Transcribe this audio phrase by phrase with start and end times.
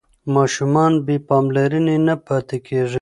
[0.35, 2.97] ماشومان بې پاملرنې نه پاتې کېږي.